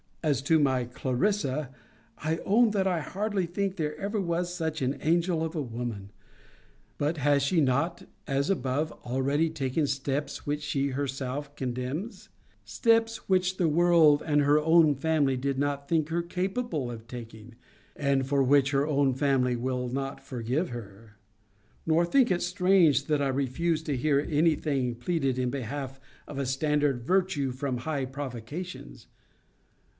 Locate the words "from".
27.51-27.77